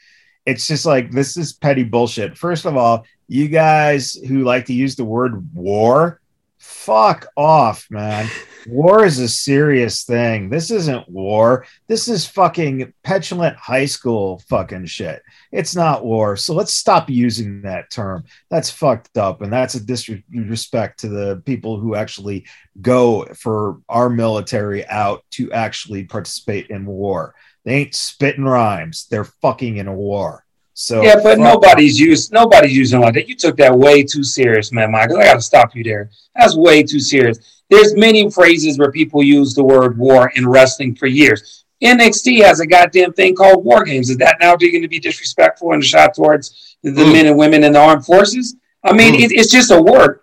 [0.45, 2.37] It's just like this is petty bullshit.
[2.37, 6.21] First of all, you guys who like to use the word war,
[6.57, 8.29] fuck off, man.
[8.67, 10.49] War is a serious thing.
[10.49, 11.65] This isn't war.
[11.87, 15.23] This is fucking petulant high school fucking shit.
[15.51, 16.37] It's not war.
[16.37, 18.23] So let's stop using that term.
[18.49, 19.41] That's fucked up.
[19.41, 22.45] And that's a disrespect to the people who actually
[22.81, 27.33] go for our military out to actually participate in war.
[27.63, 29.07] They ain't spitting rhymes.
[29.09, 30.45] They're fucking in a war.
[30.73, 33.27] So yeah, but nobody's used nobody's using like that.
[33.27, 35.19] You took that way too serious, man, Michael.
[35.19, 36.09] I got to stop you there.
[36.35, 37.63] That's way too serious.
[37.69, 41.65] There's many phrases where people use the word war in wrestling for years.
[41.83, 44.09] NXT has a goddamn thing called war games.
[44.09, 47.13] Is that now going to be disrespectful and a shot towards the mm.
[47.13, 48.55] men and women in the armed forces?
[48.83, 49.23] I mean, mm.
[49.23, 50.21] it, it's just a word.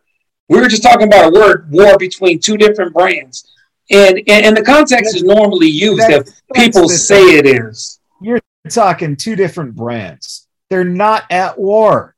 [0.49, 3.49] We were just talking about a word war between two different brands.
[3.91, 8.01] And, and, and the context is normally used if people say it is.
[8.21, 10.47] You're talking two different brands.
[10.69, 12.15] They're not at war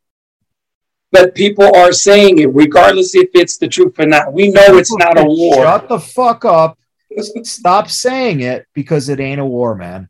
[1.12, 4.32] but people are saying it regardless if it's the truth or not.
[4.32, 5.64] We know it's not a war.
[5.64, 6.78] Shut the fuck up.
[7.42, 10.08] Stop saying it because it ain't a war, man.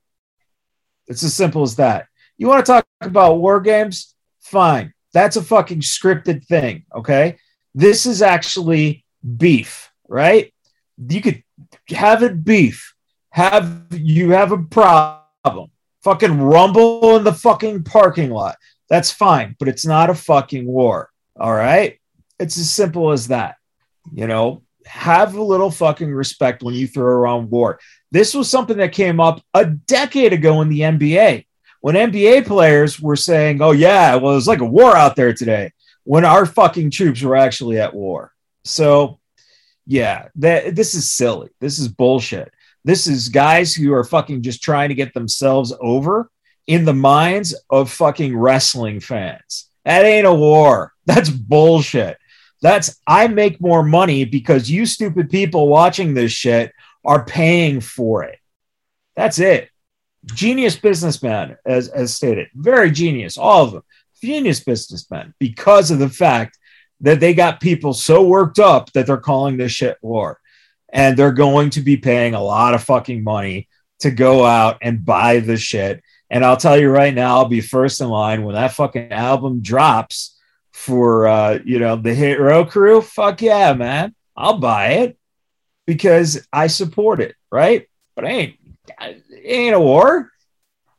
[1.06, 2.06] It's as simple as that.
[2.36, 4.14] You want to talk about war games?
[4.40, 4.92] Fine.
[5.12, 7.38] That's a fucking scripted thing, okay?
[7.74, 9.04] This is actually
[9.36, 10.52] beef, right?
[10.98, 11.42] You could
[11.90, 12.94] have it beef.
[13.30, 15.70] Have you have a problem.
[16.02, 18.56] Fucking rumble in the fucking parking lot.
[18.88, 21.10] That's fine, but it's not a fucking war.
[21.38, 21.98] All right.
[22.38, 23.56] It's as simple as that.
[24.12, 27.78] You know, have a little fucking respect when you throw around war.
[28.10, 31.44] This was something that came up a decade ago in the NBA
[31.80, 35.72] when NBA players were saying, oh, yeah, well, it's like a war out there today
[36.04, 38.32] when our fucking troops were actually at war.
[38.64, 39.19] So,
[39.86, 41.50] yeah, that, this is silly.
[41.60, 42.52] This is bullshit.
[42.84, 46.30] This is guys who are fucking just trying to get themselves over
[46.66, 49.68] in the minds of fucking wrestling fans.
[49.84, 50.92] That ain't a war.
[51.06, 52.16] That's bullshit.
[52.62, 56.72] That's I make more money because you stupid people watching this shit
[57.04, 58.38] are paying for it.
[59.16, 59.70] That's it.
[60.26, 62.48] Genius businessman, as, as stated.
[62.54, 63.82] Very genius, all of them.
[64.22, 66.58] Genius businessmen because of the fact
[67.00, 70.40] that they got people so worked up that they're calling this shit war.
[70.92, 73.68] And they're going to be paying a lot of fucking money
[74.00, 76.02] to go out and buy the shit.
[76.28, 79.62] And I'll tell you right now, I'll be first in line when that fucking album
[79.62, 80.36] drops
[80.80, 85.18] for uh, you know the Hit Row crew, fuck yeah, man, I'll buy it
[85.86, 87.88] because I support it, right?
[88.14, 88.56] But I ain't
[89.00, 90.30] it ain't a war.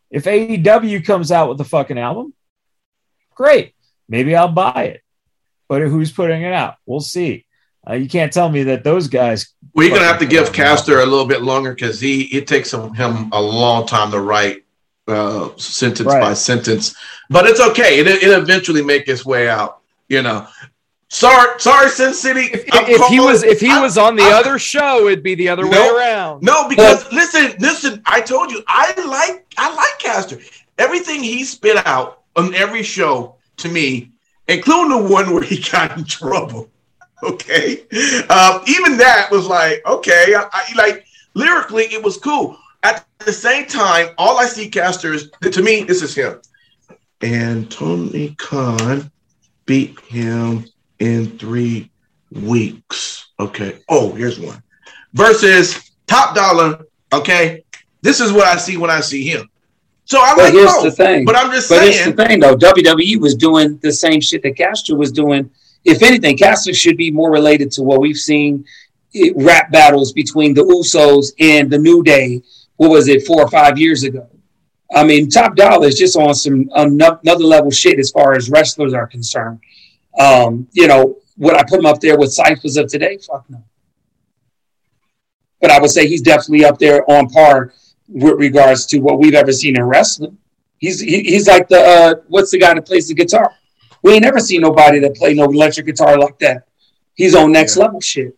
[0.09, 2.33] If AEW comes out with the fucking album,
[3.33, 3.73] great,
[4.07, 5.01] maybe I'll buy it.
[5.71, 6.75] But who's putting it out?
[6.85, 7.45] We'll see.
[7.89, 9.53] Uh, you can't tell me that those guys.
[9.73, 12.73] Well, you're gonna have to give Caster a little bit longer because he it takes
[12.73, 14.65] him, him a long time to write
[15.07, 16.19] uh, sentence right.
[16.19, 16.93] by sentence,
[17.29, 17.99] but it's okay.
[17.99, 19.79] It it eventually make its way out.
[20.09, 20.45] You know.
[21.07, 22.49] Sorry, sorry, Sin City.
[22.51, 25.35] If, if he was if he I, was on the I, other show, it'd be
[25.35, 26.43] the other no, way around.
[26.43, 28.01] No, because but, listen, listen.
[28.05, 30.37] I told you, I like I like Caster.
[30.77, 34.11] Everything he spit out on every show to me,
[34.47, 36.69] including the one where he got in trouble.
[37.23, 37.81] Okay,
[38.29, 40.33] um, even that was like okay.
[40.35, 42.57] I, I, like lyrically, it was cool.
[42.83, 46.41] At the same time, all I see Caster is to me, this is him.
[47.21, 49.11] And Tony Khan
[49.67, 50.65] beat him
[50.97, 51.91] in three
[52.31, 53.27] weeks.
[53.39, 53.79] Okay.
[53.89, 54.61] Oh, here's one.
[55.13, 56.79] Versus Top Dolla.
[57.13, 57.63] Okay.
[58.01, 59.47] This is what I see when I see him.
[60.11, 61.23] So but like, here's oh, the thing.
[61.23, 61.79] But I'm just saying.
[61.79, 62.03] but saying.
[62.03, 62.57] Here's the thing, though.
[62.57, 65.49] WWE was doing the same shit that Caster was doing.
[65.85, 68.65] If anything, Caster should be more related to what we've seen
[69.37, 72.41] rap battles between the Usos and the New Day
[72.75, 74.27] what was it, four or five years ago.
[74.93, 78.93] I mean, Top Dolla is just on some another level shit as far as wrestlers
[78.93, 79.61] are concerned.
[80.19, 83.17] Um, you know, would I put him up there with ciphers of today?
[83.17, 83.63] Fuck no.
[85.61, 87.71] But I would say he's definitely up there on par
[88.11, 90.37] with regards to what we've ever seen in wrestling.
[90.77, 93.53] He's he, he's like the uh, what's the guy that plays the guitar?
[94.03, 96.67] We ain't never seen nobody that play no electric guitar like that.
[97.13, 97.83] He's on next yeah.
[97.83, 98.37] level shit,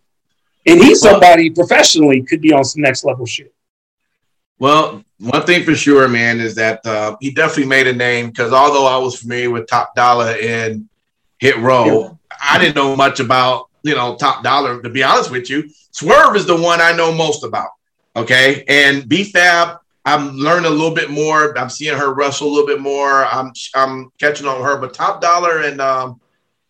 [0.65, 3.53] and he's somebody professionally could be on some next level shit.
[4.59, 8.53] Well, one thing for sure, man, is that uh, he definitely made a name because
[8.53, 10.87] although I was familiar with Top Dolla and
[11.39, 12.09] Hit Row, yeah.
[12.41, 14.81] I didn't know much about you know Top Dolla.
[14.81, 17.69] To be honest with you, Swerve is the one I know most about.
[18.15, 21.57] Okay, and B Fab, I'm learning a little bit more.
[21.57, 23.25] I'm seeing her wrestle a little bit more.
[23.25, 26.21] I'm I'm catching on her, but Top Dolla and um,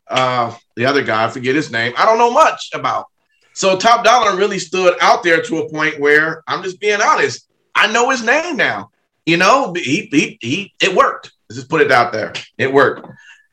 [0.07, 1.93] uh, the other guy, I forget his name.
[1.97, 3.07] I don't know much about.
[3.53, 7.47] So Top Dolla really stood out there to a point where I'm just being honest.
[7.75, 8.91] I know his name now.
[9.25, 10.73] You know, he he he.
[10.81, 11.31] It worked.
[11.49, 12.33] Let's just put it out there.
[12.57, 13.07] It worked.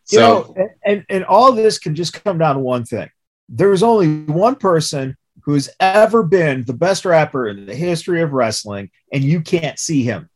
[0.05, 3.09] So, you know, and and all this can just come down to one thing.
[3.49, 5.17] There's only one person
[5.51, 10.03] who's ever been the best rapper in the history of wrestling, and you can't see
[10.03, 10.29] him.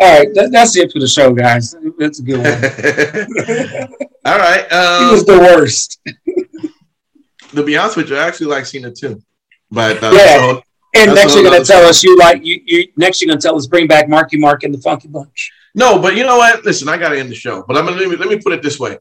[0.00, 1.76] All right, that, that's it for the show, guys.
[1.98, 3.98] That's a good one.
[4.24, 6.00] all right, um, he was the worst.
[7.50, 9.22] to be honest with you, I actually like Cena too.
[9.70, 10.62] But uh, yeah, so
[10.94, 13.66] and next you're gonna tell us you like you, you next you're gonna tell us
[13.66, 15.52] bring back Marky Mark and the Funky Bunch.
[15.74, 16.64] No, but you know what?
[16.64, 17.64] Listen, I gotta end the show.
[17.66, 18.98] But I'm gonna let me, let me put it this way.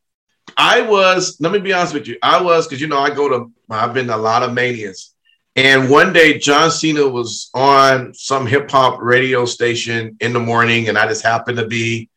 [0.57, 2.17] I was, let me be honest with you.
[2.21, 5.13] I was because you know I go to I've been a lot of manias.
[5.55, 10.87] And one day John Cena was on some hip hop radio station in the morning,
[10.87, 12.09] and I just happened to be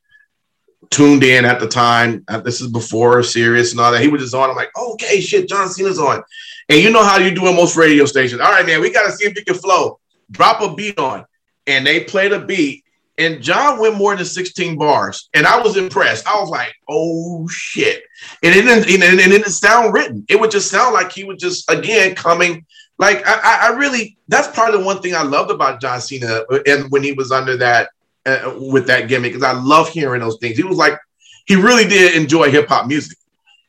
[0.91, 2.25] tuned in at the time.
[2.29, 4.03] Uh, this is before Sirius and all that.
[4.03, 4.51] He was just on.
[4.51, 6.22] I'm like, okay, shit, John Cena's on.
[6.68, 8.41] And you know how you do in most radio stations.
[8.41, 9.99] All right, man, we got to see if you can flow.
[10.31, 11.25] Drop a beat on.
[11.66, 12.84] And they played a beat.
[13.17, 15.29] And John went more than 16 bars.
[15.35, 16.27] And I was impressed.
[16.27, 18.03] I was like, oh shit.
[18.43, 20.25] And it didn't, and it didn't sound written.
[20.29, 22.67] It would just sound like he was just, again, coming.
[22.99, 26.43] Like, I, I really, that's part of the one thing I loved about John Cena
[26.67, 27.91] and when he was under that,
[28.27, 30.57] uh, with that gimmick, because I love hearing those things.
[30.57, 30.99] He was like,
[31.47, 33.19] he really did enjoy hip hop music.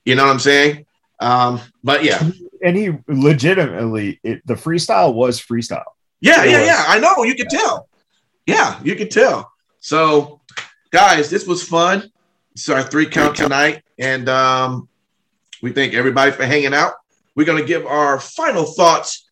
[0.05, 0.85] You know what I'm saying?
[1.19, 2.31] Um, but yeah
[2.65, 5.83] and he legitimately it, the freestyle was freestyle.
[6.19, 6.67] Yeah, it yeah, was.
[6.67, 6.85] yeah.
[6.87, 7.23] I know.
[7.23, 7.87] You could tell.
[8.45, 9.51] Yeah, you can tell.
[9.79, 10.41] So,
[10.91, 12.11] guys, this was fun.
[12.53, 14.87] It's our three count tonight, and um,
[15.61, 16.93] we thank everybody for hanging out.
[17.35, 19.27] We're going to give our final thoughts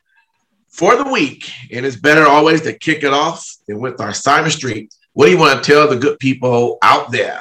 [0.67, 4.51] for the week, and it's better always to kick it off and with our Simon
[4.51, 4.93] Street.
[5.13, 7.39] What do you want to tell the good people out there?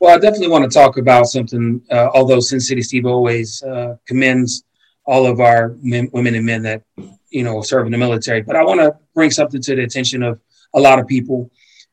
[0.00, 1.82] Well, I definitely want to talk about something.
[1.90, 4.64] Uh, although Sin City Steve always uh, commends
[5.06, 6.82] all of our men, women and men that
[7.30, 10.22] you know serve in the military, but I want to bring something to the attention
[10.22, 10.40] of
[10.74, 11.50] a lot of people,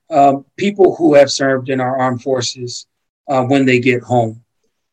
[0.09, 2.87] um, people who have served in our armed forces
[3.27, 4.43] uh, when they get home.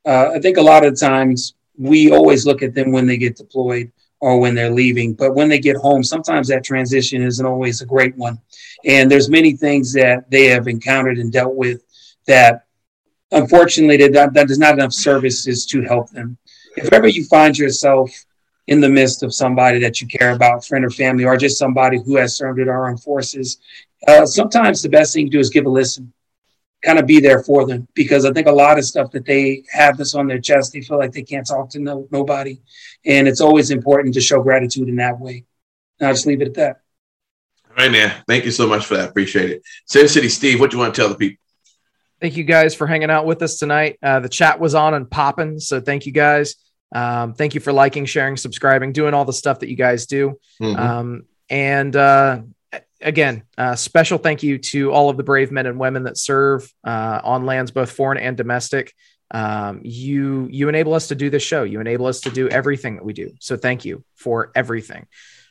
[0.05, 3.37] Uh, I think a lot of times we always look at them when they get
[3.37, 7.80] deployed or when they're leaving, but when they get home, sometimes that transition isn't always
[7.80, 8.41] a great one.
[8.85, 11.83] And there's many things that they have encountered and dealt with
[12.26, 12.66] that
[13.33, 16.37] unfortunately that, that there's not enough services to help them.
[16.76, 18.11] If ever you find yourself
[18.66, 21.98] in the midst of somebody that you care about, friend or family, or just somebody
[21.98, 23.58] who has served in our armed forces,
[24.06, 26.12] uh, sometimes the best thing to do is give a listen,
[26.84, 29.64] kind of be there for them, because I think a lot of stuff that they
[29.70, 32.60] have this on their chest, they feel like they can't talk to no, nobody,
[33.04, 35.44] and it's always important to show gratitude in that way.
[35.98, 36.80] And I'll just leave it at that.
[37.68, 38.22] All right, man.
[38.28, 39.08] Thank you so much for that.
[39.08, 39.62] Appreciate it.
[39.86, 41.38] Sin City Steve, what do you want to tell the people?
[42.20, 43.98] Thank you guys for hanging out with us tonight.
[44.00, 46.54] Uh, the chat was on and popping, so thank you guys.
[46.93, 50.38] Um, thank you for liking, sharing, subscribing, doing all the stuff that you guys do.
[50.61, 50.78] Mm-hmm.
[50.78, 52.43] Um, and uh,
[53.01, 56.72] again, uh, special thank you to all of the brave men and women that serve
[56.84, 58.93] uh, on lands both foreign and domestic.
[59.30, 61.62] Um, you you enable us to do this show.
[61.62, 63.32] You enable us to do everything that we do.
[63.40, 65.07] So thank you for everything.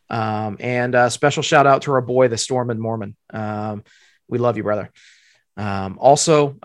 [0.10, 3.16] Um, and uh, special shout out to our boy, the Storm and Mormon.
[3.32, 3.84] Um,
[4.28, 4.92] we love you, brother.
[5.58, 6.58] Um, also,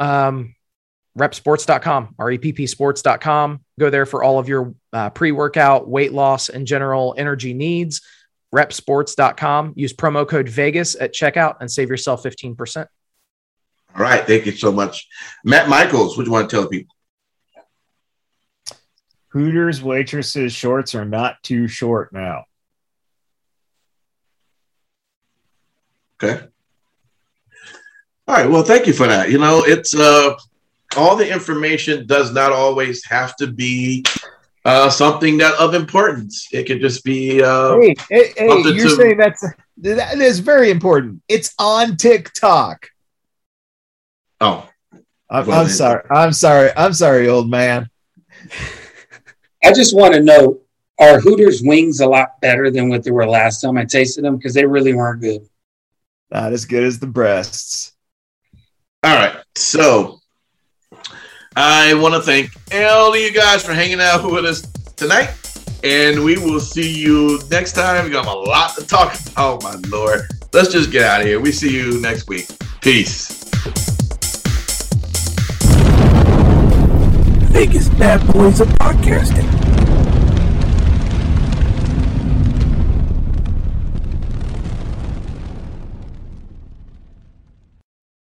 [1.17, 3.61] repsports.com, reppsports.com.
[3.79, 8.03] Go there for all of your uh, pre workout, weight loss, and general energy needs.
[8.55, 9.73] Repsports.com.
[9.77, 12.87] Use promo code Vegas at checkout and save yourself 15%.
[13.97, 14.27] All right.
[14.27, 15.07] Thank you so much.
[15.45, 16.95] Matt Michaels, what do you want to tell people?
[19.29, 22.45] Hooters waitresses' shorts are not too short now.
[26.23, 26.47] Okay.
[28.29, 28.49] All right.
[28.49, 29.31] Well, thank you for that.
[29.31, 30.35] You know, it's uh,
[30.97, 34.05] all the information does not always have to be
[34.65, 36.49] uh, something that of importance.
[36.53, 37.43] It could just be.
[37.43, 38.97] Uh, hey, hey, hey you're to...
[38.97, 39.45] saying that's
[39.79, 41.23] that is very important.
[41.29, 42.89] It's on TikTok.
[44.41, 44.69] Oh,
[45.31, 46.03] I'm, I'm sorry.
[46.11, 46.71] I'm sorry.
[46.77, 47.89] I'm sorry, old man.
[49.65, 50.61] I just want to know:
[50.99, 54.37] Are Hooters wings a lot better than what they were last time I tasted them?
[54.37, 55.43] Because they really weren't good.
[56.31, 57.93] Not as good as the breasts.
[59.05, 59.37] All right.
[59.55, 60.19] So
[61.57, 64.63] I want to thank all of you guys for hanging out with us
[64.97, 65.31] tonight.
[65.83, 68.05] And we will see you next time.
[68.05, 70.23] We got a lot to talk about, Oh, my lord.
[70.53, 71.41] Let's just get out of here.
[71.41, 72.47] We see you next week.
[72.81, 73.29] Peace.
[77.53, 79.66] Vegas BadBoyz of Podcasting.